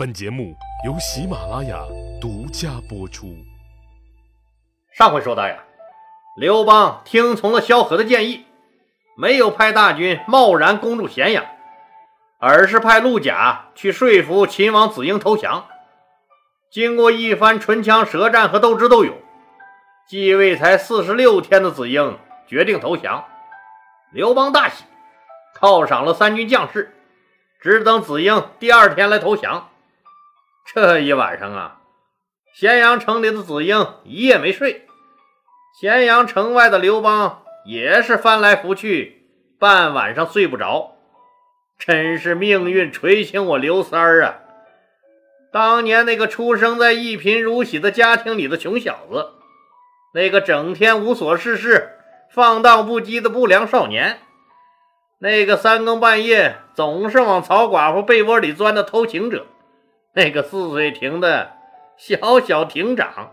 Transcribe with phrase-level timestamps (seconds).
[0.00, 0.56] 本节目
[0.86, 1.78] 由喜马拉雅
[2.22, 3.36] 独家播出。
[4.96, 5.58] 上回说到呀，
[6.38, 8.46] 刘邦听从了萧何的建议，
[9.14, 11.44] 没有派大军贸然攻入咸阳，
[12.38, 15.66] 而是派陆贾去说服秦王子婴投降。
[16.70, 19.14] 经过一番唇枪舌战和斗智斗勇，
[20.08, 23.26] 继位才四十六天的子婴决定投降。
[24.14, 24.82] 刘邦大喜，
[25.60, 26.96] 犒赏了三军将士，
[27.60, 29.66] 只等子婴第二天来投降。
[30.72, 31.80] 这一晚上啊，
[32.54, 34.86] 咸阳城里的子婴一夜没睡，
[35.80, 39.26] 咸阳城外的刘邦也是翻来覆去，
[39.58, 40.92] 半晚上睡不着。
[41.76, 44.38] 真是命运垂青我刘三儿啊！
[45.52, 49.30] 当年那个出生在一贫如洗的家庭里的穷小子，
[50.14, 51.98] 那个整天无所事事、
[52.30, 54.20] 放荡不羁的不良少年，
[55.18, 59.46] 那个三更半夜总是往曹寡妇被窝里钻的偷情者。
[60.12, 61.52] 那个泗水亭的
[61.96, 63.32] 小小亭长，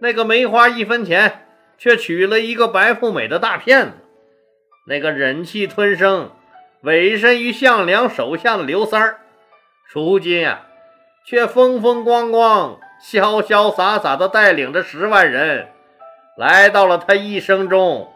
[0.00, 3.92] 那个没花一分钱却娶了一个白富美的大骗子，
[4.86, 6.30] 那个忍气吞声、
[6.82, 9.20] 委身于项梁手下的刘三儿，
[9.92, 10.66] 如今呀，
[11.26, 15.68] 却风风光光、潇潇洒洒地带领着十万人，
[16.38, 18.10] 来到了他一生中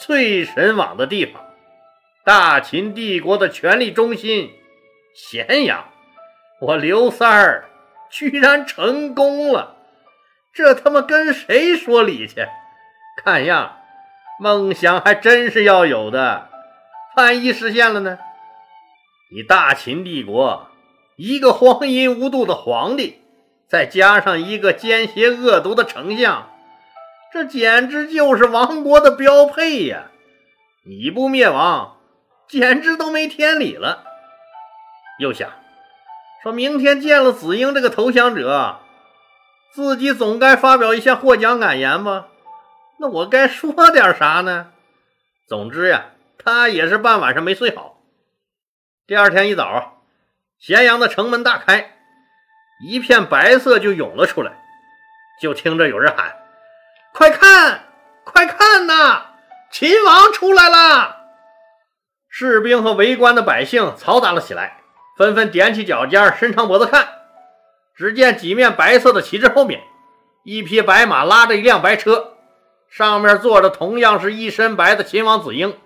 [0.00, 1.44] 最神往的地方——
[2.24, 4.50] 大秦帝国的权力中心——
[5.14, 5.84] 咸阳。
[6.60, 7.68] 我刘三儿
[8.10, 9.76] 居然成功了，
[10.52, 12.48] 这他妈跟谁说理去？
[13.24, 13.76] 看样
[14.40, 16.48] 梦想还真是要有的，
[17.16, 18.18] 万一实现了呢？
[19.30, 20.68] 你大秦帝国
[21.16, 23.22] 一个荒淫无度的皇帝，
[23.68, 26.48] 再加上一个奸邪恶毒的丞相，
[27.32, 30.10] 这简直就是亡国的标配呀！
[30.86, 31.98] 你不灭亡，
[32.48, 34.04] 简直都没天理了。
[35.20, 35.50] 又想。
[36.42, 38.78] 说明天见了子婴这个投降者，
[39.72, 42.28] 自己总该发表一下获奖感言吧？
[42.98, 44.72] 那我该说点啥呢？
[45.48, 46.06] 总之呀，
[46.38, 47.98] 他也是半晚上没睡好。
[49.06, 50.02] 第二天一早，
[50.58, 51.96] 咸阳的城门大开，
[52.86, 54.52] 一片白色就涌了出来，
[55.40, 56.36] 就听着有人喊
[57.12, 57.84] ：“快看，
[58.24, 59.26] 快看呐，
[59.72, 61.16] 秦王出来了！”
[62.30, 64.77] 士兵和围观的百姓嘈杂了起来。
[65.18, 67.08] 纷纷踮起脚尖，伸长脖子看。
[67.96, 69.82] 只见几面白色的旗帜后面，
[70.44, 72.34] 一匹白马拉着一辆白车，
[72.88, 75.76] 上面坐着同样是一身白的秦王子婴，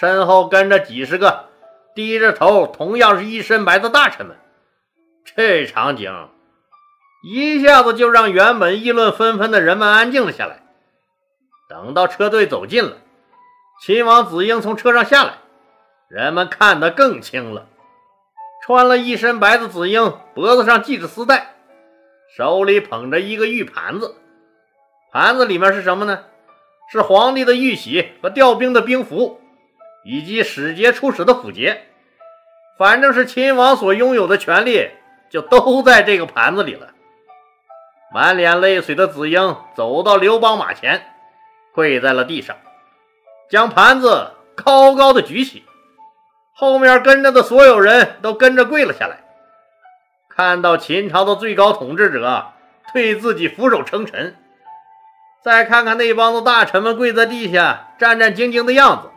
[0.00, 1.44] 身后跟着几十个
[1.94, 4.36] 低着头、同样是一身白的大臣们。
[5.36, 6.12] 这场景
[7.22, 10.64] 一下子就让原本议论纷纷的人们安静了下来。
[11.68, 12.96] 等到车队走近了，
[13.80, 15.34] 秦王子婴从车上下来，
[16.08, 17.66] 人们看得更清了。
[18.66, 21.54] 穿了一身白的子婴，脖子上系着丝带，
[22.34, 24.14] 手里捧着一个玉盘子。
[25.12, 26.24] 盘子里面是什么呢？
[26.90, 29.38] 是皇帝的玉玺和调兵的兵符，
[30.02, 31.82] 以及使节出使的符节。
[32.78, 34.88] 反正是秦王所拥有的权利，
[35.28, 36.94] 就都在这个盘子里了。
[38.14, 41.04] 满脸泪水的子婴走到刘邦马前，
[41.74, 42.56] 跪在了地上，
[43.50, 45.62] 将盘子高高的举起。
[46.54, 49.24] 后面跟着的所有人都跟着跪了下来。
[50.28, 52.52] 看到秦朝的最高统治者
[52.92, 54.36] 对自己俯首称臣，
[55.42, 59.10] 再看看那帮子大臣们跪在地下战战兢兢的样子，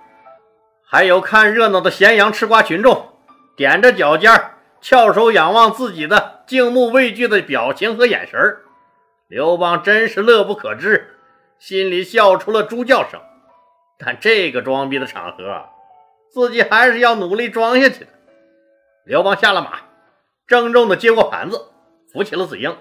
[0.84, 3.14] 还有看热闹的咸阳吃瓜群众
[3.56, 8.58] 踮着脚尖翘首仰望自己的敬慕畏惧的表情和眼神
[9.28, 11.20] 刘邦真是乐不可支，
[11.60, 13.20] 心里笑出了猪叫声。
[13.98, 15.66] 但这个装逼的场合。
[16.34, 18.08] 自己还是要努力装下去的。
[19.06, 19.80] 刘邦下了马，
[20.46, 21.72] 郑重地接过盘子，
[22.12, 22.78] 扶起了子婴。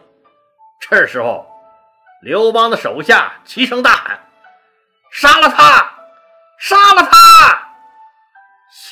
[0.81, 1.47] 这时候，
[2.23, 4.21] 刘邦的手下齐声大喊
[5.13, 5.95] ：“杀了他！
[6.59, 7.73] 杀了他！”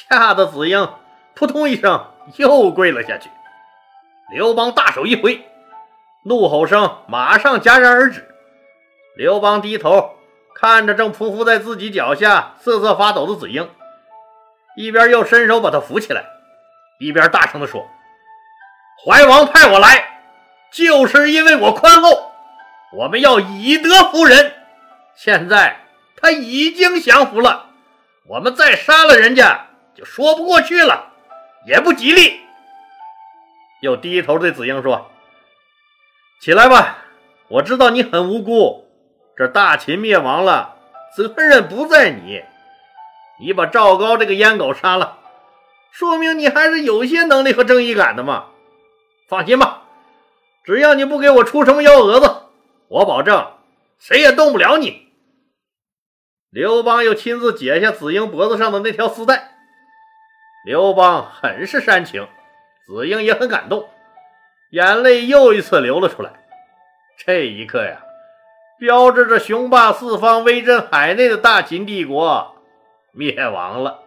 [0.09, 0.89] 吓得子婴
[1.35, 3.29] 扑通一声又跪了下去。
[4.33, 5.47] 刘邦大手一挥，
[6.25, 8.27] 怒吼声马上戛然而止。
[9.17, 10.17] 刘邦低头
[10.55, 13.69] 看着正匍匐在自己脚下瑟瑟发抖的子婴。
[14.77, 16.25] 一边又伸手把他扶起来，
[16.99, 17.89] 一边大声地说
[19.05, 20.21] ：“怀王派我来，
[20.73, 22.33] 就是因为我宽厚。
[22.93, 24.53] 我们要以德服人。
[25.15, 25.81] 现在
[26.17, 27.67] 他已经降服了，
[28.27, 31.13] 我们再杀了人家就说不过去了，
[31.67, 32.41] 也不吉利。”
[33.81, 35.11] 又低头对子婴说
[36.41, 36.99] ：“起来吧，
[37.49, 38.89] 我知道你很无辜。
[39.37, 40.77] 这大秦灭亡了，
[41.17, 42.43] 责任不在你。”
[43.45, 45.19] 你把赵高这个阉狗杀了，
[45.91, 48.47] 说明你还是有些能力和正义感的嘛。
[49.29, 49.83] 放心吧，
[50.65, 52.35] 只要你不给我出什么幺蛾子，
[52.89, 53.53] 我保证
[53.99, 55.09] 谁也动不了你。
[56.49, 59.57] 刘邦又亲自解下子婴脖子上的那条丝带，
[60.65, 62.27] 刘邦很是煽情，
[62.87, 63.91] 子婴也很感动，
[64.71, 66.33] 眼泪又一次流了出来。
[67.19, 68.01] 这一刻呀，
[68.79, 72.54] 标志着雄霸四方、威震海内的大秦帝国
[73.15, 74.01] 灭亡了。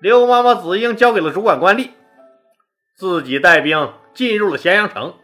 [0.00, 1.90] 刘妈妈子英交给了主管官吏，
[2.96, 5.14] 自己带兵进入了咸阳城。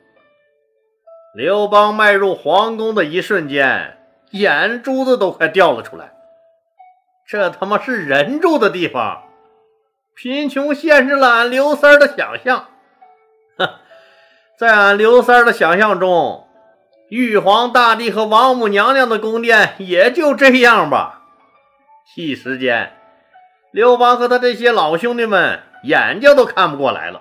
[1.35, 3.99] 刘邦迈入皇宫的一瞬间，
[4.31, 6.13] 眼珠子都快掉了出来。
[7.27, 9.25] 这他妈是人住的地方？
[10.17, 12.69] 贫穷限制了俺刘三的想象。
[13.57, 13.69] 哼，
[14.59, 16.49] 在俺刘三的想象中，
[17.09, 21.18] 玉皇大帝和王母娘娘的宫殿也就这样吧。
[22.17, 22.95] 一时间。
[23.71, 27.21] 刘邦和他这些老兄弟们眼睛都看不过来了，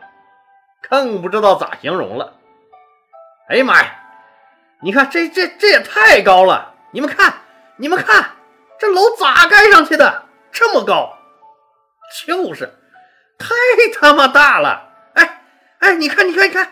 [0.89, 2.33] 更不知道咋形容了。
[3.49, 3.93] 哎呀妈呀！
[4.81, 6.73] 你看这这这也太高了！
[6.91, 7.33] 你们看，
[7.77, 8.31] 你们看，
[8.79, 10.25] 这楼咋盖上去的？
[10.51, 11.17] 这么高？
[12.25, 12.73] 就是，
[13.37, 13.53] 太
[13.99, 14.89] 他妈大了！
[15.15, 15.41] 哎
[15.79, 16.71] 哎，你看，你看，你看，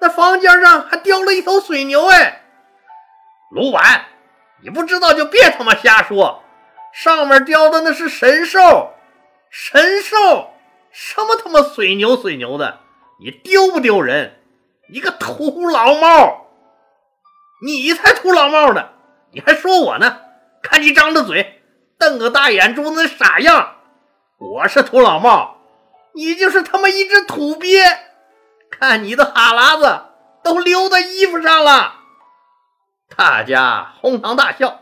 [0.00, 2.06] 那房间上还雕了一头水牛！
[2.06, 2.42] 哎，
[3.50, 4.00] 卢绾，
[4.62, 6.42] 你不知道就别他妈瞎说，
[6.96, 8.94] 上面雕的那是神兽。
[9.50, 10.54] 神兽
[10.90, 12.80] 什么他妈水牛水牛的，
[13.20, 14.40] 你丢不丢人？
[14.90, 16.46] 你个土老帽！
[17.62, 18.88] 你才土老帽呢！
[19.32, 20.20] 你还说我呢？
[20.62, 21.62] 看你张着嘴，
[21.98, 23.76] 瞪个大眼珠子傻样！
[24.38, 25.58] 我是土老帽，
[26.14, 27.78] 你就是他妈一只土鳖！
[28.70, 30.02] 看你的哈喇子
[30.42, 31.94] 都流在衣服上了！
[33.14, 34.80] 大家哄堂大笑，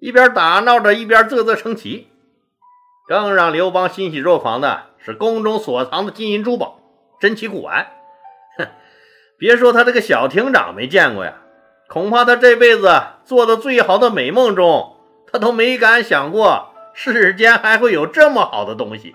[0.00, 2.08] 一边打闹着，一边啧啧称奇。
[3.06, 6.78] 更让刘邦欣喜若狂的是宫中所藏的金银珠宝、
[7.20, 7.86] 珍奇古玩。
[8.56, 8.68] 哼，
[9.36, 11.34] 别说他这个小厅长没见过呀，
[11.88, 14.96] 恐怕他这辈子做的最好的美梦中，
[15.30, 19.14] 他都没敢想过世间还会有这么好的东西。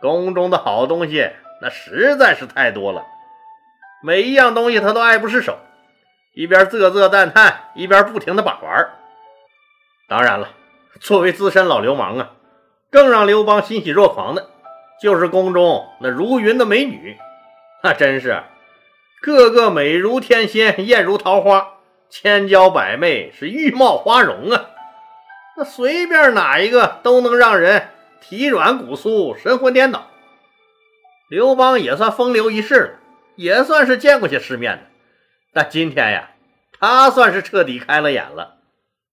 [0.00, 1.30] 宫中的好东西
[1.62, 3.06] 那实在是太多了，
[4.02, 5.58] 每一样东西他都爱不释手，
[6.34, 8.90] 一边啧啧赞叹，一边不停的把玩。
[10.10, 10.48] 当然了，
[10.98, 12.32] 作为资深老流氓啊。
[12.90, 14.50] 更让刘邦欣喜若狂的，
[15.00, 17.16] 就是宫中那如云的美女，
[17.84, 18.42] 那真是
[19.22, 21.74] 个个美如天仙，艳如桃花，
[22.08, 24.70] 千娇百媚，是玉貌花容啊！
[25.56, 27.90] 那随便哪一个都能让人
[28.20, 30.08] 体软骨酥，神魂颠倒。
[31.28, 32.90] 刘邦也算风流一世了，
[33.36, 34.82] 也算是见过些世面的，
[35.54, 36.30] 但今天呀，
[36.80, 38.56] 他算是彻底开了眼了，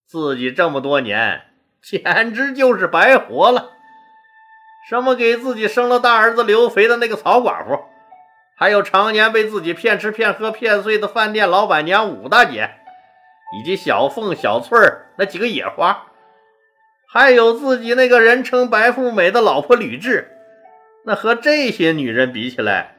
[0.07, 1.41] 自己这么多年。
[1.79, 3.69] 简直就是白活了！
[4.89, 7.85] 什么给自己生了大儿子刘肥的那个曹寡妇，
[8.57, 12.71] 还有常年被自己骗吃骗喝骗睡的饭店老板娘武大姐，
[13.57, 16.07] 以及小凤、小翠儿那几个野花，
[17.07, 20.25] 还有自己那个人称白富美的老婆吕雉，
[21.05, 22.95] 那和这些女人比起来，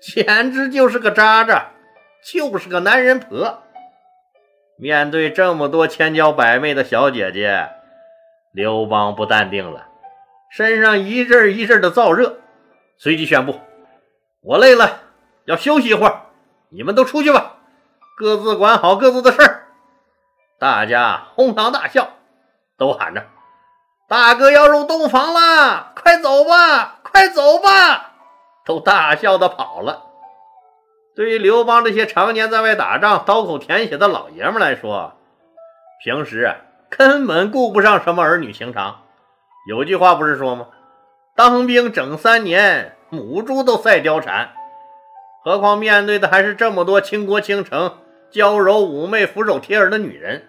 [0.00, 1.70] 简直就是个渣渣，
[2.24, 3.64] 就是个男人婆。
[4.80, 7.68] 面对这么多千娇百媚的小姐姐，
[8.52, 9.88] 刘邦不淡定了，
[10.52, 12.38] 身上一阵一阵的燥热，
[12.96, 13.58] 随即宣布
[14.40, 15.00] ：“我累了，
[15.46, 16.26] 要休息一会儿，
[16.70, 17.56] 你们都出去吧，
[18.16, 19.66] 各自管好各自的事儿。”
[20.60, 22.10] 大家哄堂大笑，
[22.76, 23.26] 都喊着
[24.08, 28.12] ：“大哥要入洞房了，快走吧，快走吧！”
[28.64, 30.04] 都大笑的跑了。
[31.18, 35.14] 对于刘邦这些常年在外打仗、刀口舔血的老爷们来说，
[36.04, 36.54] 平时。
[36.88, 39.02] 根本顾不上什么儿女情长。
[39.68, 40.68] 有句话不是说吗？
[41.34, 44.50] 当兵整三年，母猪都赛貂蝉，
[45.42, 47.98] 何况面对的还是这么多倾国倾城、
[48.30, 50.48] 娇柔妩媚、俯首帖耳的女人。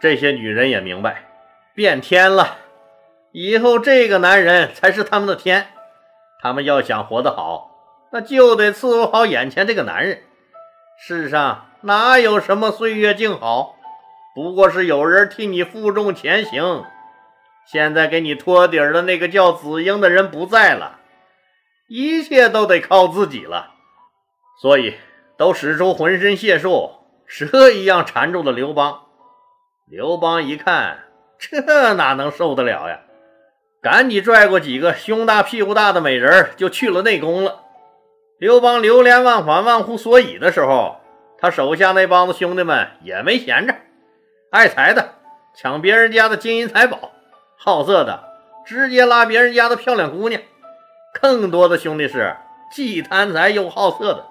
[0.00, 1.24] 这些女人也明白，
[1.74, 2.56] 变天了，
[3.32, 5.66] 以后这个男人才是他们的天。
[6.40, 7.71] 他们要想活得好，
[8.12, 10.22] 那就得伺候好眼前这个男人。
[11.04, 13.76] 世上哪有什么岁月静好？
[14.34, 16.84] 不过是有人替你负重前行，
[17.66, 21.00] 现在给你托底儿的那个叫子英的人不在了，
[21.88, 23.72] 一切都得靠自己了，
[24.60, 24.94] 所以
[25.36, 26.90] 都使出浑身解数，
[27.26, 29.02] 蛇一样缠住了刘邦。
[29.86, 31.04] 刘邦一看，
[31.38, 33.00] 这哪能受得了呀？
[33.82, 37.61] 赶紧拽过几个胸大屁股大的美人，就去了内宫了。
[38.42, 40.96] 刘邦流连忘返、忘乎所以的时候，
[41.38, 43.76] 他手下那帮子兄弟们也没闲着。
[44.50, 45.14] 爱财的
[45.54, 47.12] 抢别人家的金银财宝，
[47.56, 48.24] 好色的
[48.66, 50.42] 直接拉别人家的漂亮姑娘，
[51.20, 52.34] 更多的兄弟是
[52.72, 54.24] 既贪财又好色的，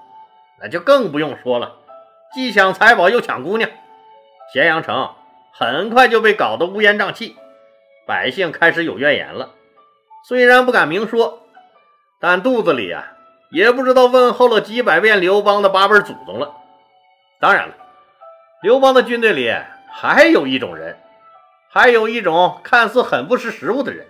[0.61, 1.77] 那就更不用说了，
[2.33, 3.69] 既抢财宝又抢姑娘，
[4.53, 5.11] 咸阳城
[5.53, 7.37] 很快就被搞得乌烟瘴气，
[8.05, 9.51] 百姓开始有怨言了。
[10.27, 11.43] 虽然不敢明说，
[12.19, 13.13] 但肚子里啊
[13.51, 16.55] 也不知道问候了几百遍刘邦的八辈祖宗了。
[17.39, 17.75] 当然了，
[18.61, 19.53] 刘邦的军队里
[19.91, 20.97] 还有一种人，
[21.69, 24.07] 还有一种看似很不识时务的人，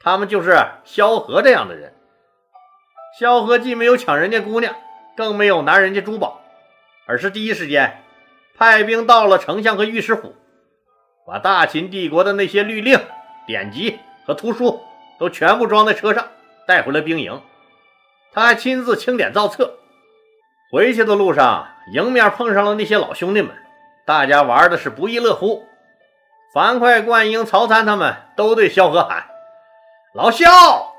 [0.00, 1.94] 他们就是萧何这样的人。
[3.18, 4.74] 萧何既没有抢人家姑娘。
[5.16, 6.40] 更没有拿人家珠宝，
[7.06, 8.02] 而是第一时间
[8.58, 10.34] 派兵到了丞相和御史府，
[11.24, 12.98] 把大秦帝国的那些律令、
[13.46, 14.82] 典籍和图书
[15.20, 16.26] 都全部装在车上，
[16.66, 17.40] 带回了兵营。
[18.34, 19.78] 他还亲自清点造册。
[20.72, 23.54] 回去的路上，迎面碰上了那些老兄弟们，
[24.04, 25.64] 大家玩的是不亦乐乎。
[26.52, 29.26] 樊哙、灌婴、曹参他们都对萧何喊
[30.14, 30.94] ：“老萧，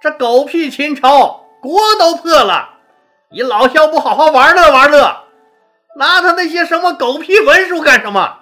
[0.00, 2.76] 这狗屁秦朝国都破了！”
[3.30, 5.24] 你老萧不好好玩乐玩乐，
[5.96, 8.38] 拿他那些什么狗屁文书干什么？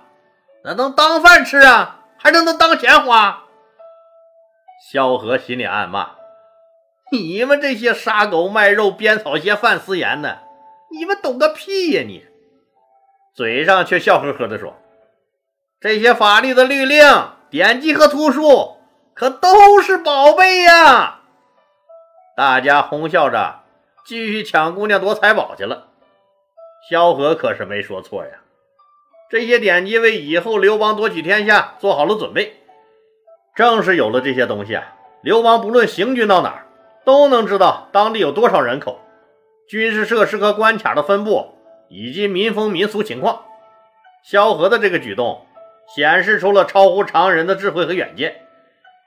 [0.65, 2.01] 那能当饭吃啊？
[2.19, 3.45] 还能能当钱花？
[4.93, 6.11] 萧何心里暗骂：
[7.13, 10.41] 你们这些杀狗卖肉、编草鞋、贩私盐的，
[10.91, 12.03] 你们懂个屁呀！
[12.07, 12.27] 你
[13.35, 14.75] 嘴上却笑呵呵地说：
[15.81, 17.05] 这些法律的律令、
[17.51, 18.77] 典籍和图书，
[19.15, 21.21] 可都是宝贝呀！
[22.37, 23.63] 大家哄笑着。
[24.05, 25.89] 继续抢姑娘夺财宝去了。
[26.89, 28.31] 萧何可是没说错呀，
[29.29, 32.63] 这些典籍为以后刘邦夺取天下做好了准备。
[33.57, 36.66] 正是有了这些东西啊，刘邦不论行军到哪儿，
[37.07, 39.01] 都能知道当地有多少人口、
[39.69, 41.55] 军事设施和关卡的分布
[41.89, 43.45] 以及民风民俗情况。
[44.25, 45.47] 萧何的这个举动
[45.95, 48.43] 显示出了超乎常人的智慧和远见，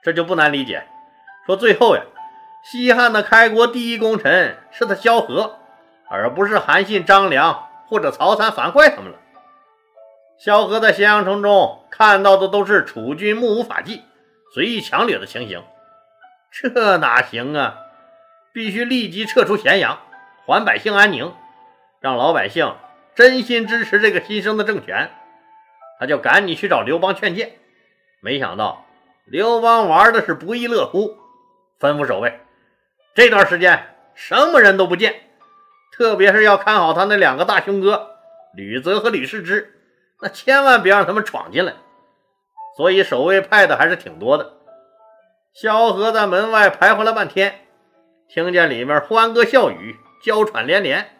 [0.02, 0.82] 这就不难理解。
[1.46, 2.02] 说最后呀。
[2.62, 5.56] 西汉的开国第一功臣是他萧何，
[6.10, 9.18] 而不是韩信、张良或者曹参、樊哙他们了。
[10.38, 14.02] 萧何在咸阳城中看到的都是楚军目无法纪、
[14.52, 15.64] 随意强掠的情形，
[16.52, 17.78] 这哪行啊？
[18.52, 20.00] 必须立即撤出咸阳，
[20.44, 21.34] 还百姓安宁，
[22.00, 22.74] 让老百姓
[23.14, 25.10] 真心支持这个新生的政权。
[25.98, 27.52] 他就赶紧去找刘邦劝谏，
[28.20, 28.86] 没想到
[29.26, 31.18] 刘邦玩的是不亦乐乎，
[31.78, 32.40] 吩咐守卫。
[33.14, 35.14] 这段时间什么人都不见，
[35.92, 38.16] 特别是要看好他那两个大兄哥
[38.54, 39.74] 吕泽和吕氏之，
[40.20, 41.74] 那千万别让他们闯进来。
[42.76, 44.54] 所以守卫派的还是挺多的。
[45.52, 47.66] 萧何在门外徘徊了半天，
[48.32, 51.10] 听见里面欢歌笑语、娇喘连连，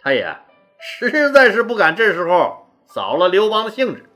[0.00, 0.34] 他也
[0.80, 4.08] 实在是不敢这时候扫了刘邦的兴致。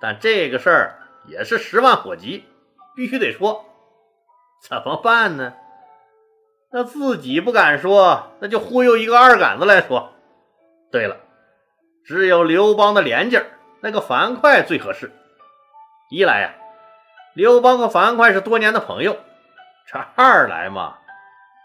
[0.00, 2.44] 但这个事儿也是十万火急，
[2.94, 3.64] 必须得说，
[4.68, 5.52] 怎么办呢？
[6.70, 10.12] 那自己不敢说，那就忽悠一个二杆子来说。
[10.92, 11.16] 对了，
[12.04, 13.42] 只有刘邦的连襟
[13.80, 15.10] 那个樊哙最合适。
[16.08, 16.54] 一来呀，
[17.34, 19.14] 刘邦和樊哙是多年的朋友；
[19.88, 20.98] 这二来嘛，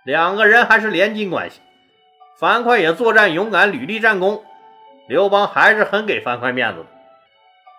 [0.09, 1.61] 两个人还是连襟关系。
[2.39, 4.43] 樊哙也作战勇敢，屡立战功，
[5.07, 6.87] 刘邦还是很给樊哙面子的。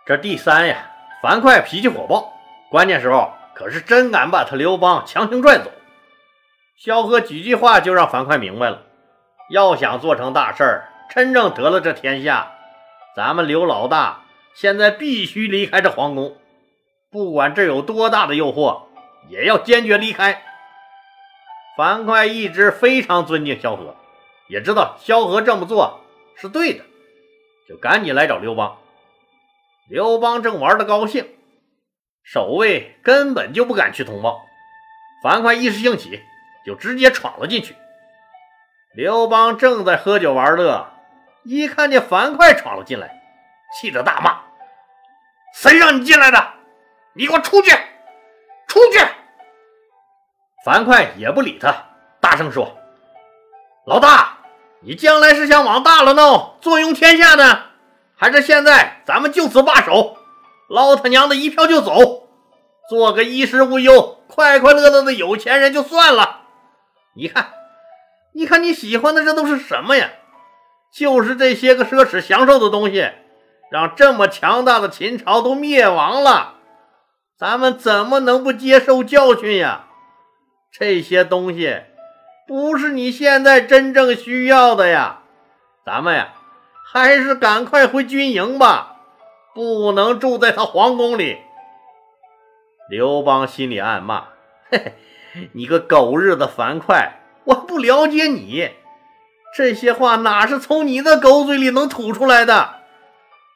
[0.07, 0.93] 这第三呀，
[1.25, 2.33] 樊哙脾气火爆，
[2.71, 5.73] 关键时候可是真敢把他刘邦强行拽走。
[6.79, 8.83] 萧何几句话就让樊哙明白了，
[9.51, 12.53] 要想做成大事儿，真正得了这天下，
[13.17, 14.21] 咱们刘老大
[14.55, 16.37] 现在必须离开这皇宫，
[17.11, 18.83] 不管这有多大的诱惑，
[19.29, 20.45] 也要坚决离开。
[21.81, 23.97] 樊哙一直非常尊敬萧何，
[24.49, 26.03] 也知道萧何这么做
[26.37, 26.85] 是对的，
[27.67, 28.77] 就赶紧来找刘邦。
[29.89, 31.27] 刘邦正玩得高兴，
[32.23, 34.43] 守卫根本就不敢去通报。
[35.25, 36.21] 樊哙一时兴起。
[36.67, 37.75] 就直接闯了进去。
[38.95, 40.93] 刘邦正在喝酒玩乐，
[41.43, 43.23] 一看见樊哙闯了进来，
[43.73, 44.43] 气得大骂
[45.57, 46.53] ：“谁让你进来的？
[47.15, 47.71] 你给我出去！
[48.67, 48.99] 出去！”
[50.65, 51.75] 樊哙也不理他，
[52.21, 52.77] 大声说
[53.87, 54.39] ：“老大，
[54.83, 57.63] 你将来是想往大了闹，坐拥天下呢，
[58.15, 60.19] 还是现在咱们就此罢手，
[60.69, 62.29] 捞他娘的一票就走，
[62.91, 66.43] 做个衣食无忧、快快乐乐的有钱人就算了？”
[67.17, 67.53] 你看，
[68.35, 70.11] 你看你喜欢的这都是什么呀？
[70.93, 73.11] 就是这些个奢侈享受的东西，
[73.71, 76.57] 让这么强大的秦朝都灭亡了，
[77.39, 79.87] 咱们怎么能不接受教训呀？
[80.73, 81.83] 这些东西
[82.47, 85.21] 不是你现在真正需要的呀！
[85.85, 86.33] 咱们呀，
[86.87, 88.97] 还是赶快回军营吧，
[89.55, 91.39] 不能住在他皇宫里。
[92.89, 94.29] 刘邦心里暗骂：
[94.71, 94.95] 嘿嘿。
[95.53, 97.13] 你个狗日的樊哙！
[97.45, 98.71] 我不了解你，
[99.57, 102.81] 这些话哪是从你的狗嘴里能吐出来的？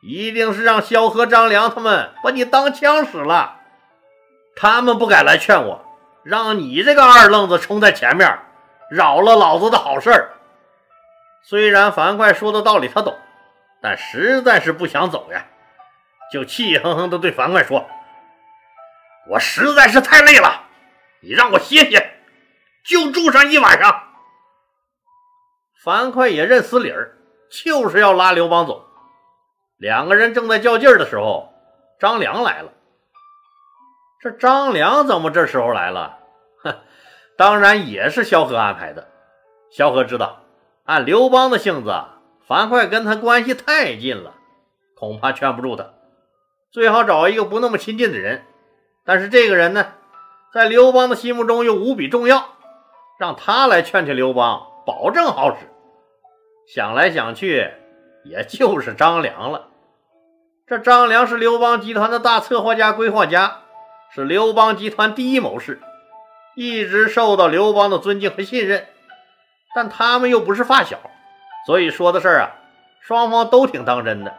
[0.02, 3.56] 一定是让萧何、张良他们把你当枪使了。
[4.54, 5.85] 他们不敢来劝我，
[6.25, 8.38] 让你这个二愣子冲在前面，
[8.90, 10.31] 扰了老子的好事儿。
[11.43, 13.14] 虽然樊哙说的道理他懂，
[13.83, 15.47] 但实在是不想走呀，
[16.33, 17.87] 就气哼哼地对樊哙说
[19.28, 20.62] ：“我实在是太累了，
[21.21, 22.19] 你让我歇歇，
[22.85, 24.02] 就住上一晚上。”
[25.85, 27.19] 樊哙也认死理儿，
[27.50, 28.87] 就是要拉刘邦走。
[29.76, 31.52] 两个人正在较劲儿的时候，
[32.00, 32.73] 张良来了。
[34.25, 36.16] 这张良怎么这时候来了？
[36.62, 36.76] 哼，
[37.37, 39.07] 当然也是萧何安排的。
[39.71, 40.38] 萧何知道，
[40.85, 41.93] 按刘邦的性子，
[42.49, 44.33] 樊哙跟他关系太近了，
[44.97, 45.90] 恐怕劝不住他。
[46.73, 48.45] 最好找一个不那么亲近的人。
[49.04, 49.88] 但是这个人呢，
[50.54, 52.49] 在刘邦的心目中又无比重要，
[53.19, 55.69] 让他来劝劝刘邦，保证好使。
[56.66, 57.71] 想来想去，
[58.25, 59.69] 也就是张良了。
[60.66, 63.63] 这张良是刘邦集团的大策划家、规划家，
[64.14, 65.80] 是刘邦集团第一谋士，
[66.54, 68.87] 一直受到刘邦的尊敬和信任。
[69.75, 71.00] 但他们又不是发小，
[71.66, 72.54] 所以说的事儿啊，
[73.00, 74.33] 双方都挺当真的。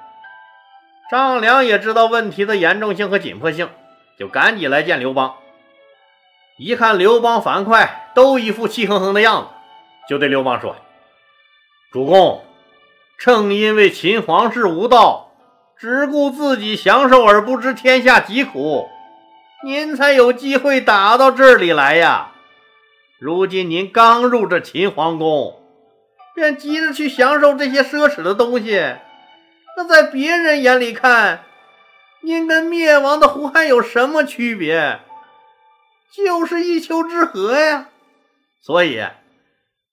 [1.12, 3.70] 张良也知道问题的严重性和紧迫性，
[4.18, 5.36] 就赶紧来见刘邦。
[6.58, 9.50] 一看刘邦、樊哙都一副气哼哼的样子，
[10.08, 10.78] 就对刘邦说。
[11.92, 12.46] 主公，
[13.20, 15.32] 正因为秦皇室无道，
[15.78, 18.90] 只顾自己享受而不知天下疾苦，
[19.66, 22.34] 您才有机会打到这里来呀。
[23.18, 25.60] 如今您刚入这秦皇宫，
[26.36, 28.96] 便急着去享受这些奢侈的东西，
[29.76, 31.46] 那在别人眼里看，
[32.22, 35.00] 您跟灭亡的胡亥有什么区别？
[36.14, 37.90] 就是一丘之貉呀。
[38.62, 39.04] 所以，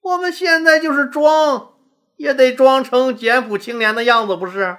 [0.03, 1.71] 我们现在就是装。
[2.19, 4.77] 也得装成简朴清廉的样子，不是？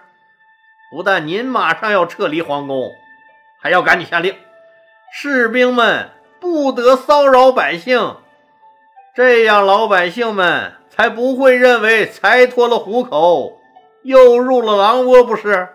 [0.96, 2.92] 不但您马上要撤离皇宫，
[3.60, 4.34] 还要赶紧下令，
[5.16, 8.18] 士兵们不得骚扰百姓，
[9.16, 13.60] 这样老百姓们才不会认为才脱了虎口，
[14.02, 15.70] 又入了狼窝，不是？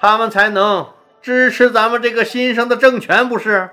[0.00, 3.70] 他们才能支持咱们这个新生的政权，不是？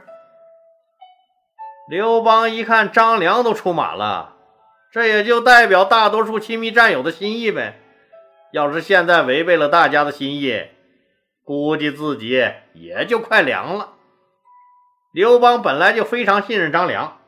[1.88, 4.34] 刘邦一看张良都出马了。
[4.92, 7.80] 这也就代表大多数亲密战友的心意呗。
[8.52, 10.64] 要是现在违背了大家的心意，
[11.44, 13.90] 估计自己也就快凉了。
[15.16, 17.20] 刘邦本来就非常信任张良，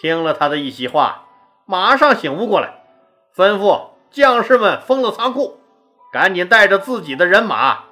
[0.00, 1.26] 听了他的一席话，
[1.66, 2.86] 马上醒悟过来，
[3.36, 5.60] 吩咐将士们封了仓库，
[6.10, 7.84] 赶紧带着自己的人马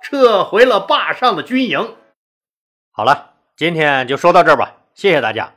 [0.00, 1.96] 撤回了坝上的军营。
[2.92, 5.52] 好了，今天就说到这儿吧，谢谢大家。